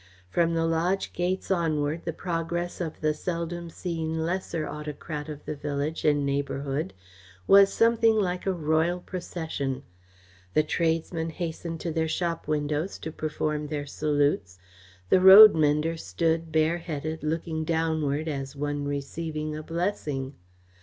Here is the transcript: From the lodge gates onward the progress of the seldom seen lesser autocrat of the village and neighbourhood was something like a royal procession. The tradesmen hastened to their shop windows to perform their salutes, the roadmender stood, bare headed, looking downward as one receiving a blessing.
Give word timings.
From 0.31 0.55
the 0.55 0.65
lodge 0.65 1.13
gates 1.13 1.51
onward 1.51 2.05
the 2.05 2.11
progress 2.11 2.81
of 2.81 3.01
the 3.01 3.13
seldom 3.13 3.69
seen 3.69 4.25
lesser 4.25 4.67
autocrat 4.67 5.29
of 5.29 5.45
the 5.45 5.55
village 5.55 6.03
and 6.05 6.25
neighbourhood 6.25 6.95
was 7.45 7.71
something 7.71 8.15
like 8.15 8.47
a 8.47 8.51
royal 8.51 8.99
procession. 9.01 9.83
The 10.55 10.63
tradesmen 10.63 11.29
hastened 11.29 11.81
to 11.81 11.91
their 11.93 12.07
shop 12.07 12.47
windows 12.47 12.97
to 12.97 13.11
perform 13.11 13.67
their 13.67 13.85
salutes, 13.85 14.57
the 15.09 15.19
roadmender 15.19 15.99
stood, 15.99 16.51
bare 16.51 16.79
headed, 16.79 17.21
looking 17.21 17.63
downward 17.63 18.27
as 18.27 18.55
one 18.55 18.85
receiving 18.85 19.55
a 19.55 19.61
blessing. 19.61 20.33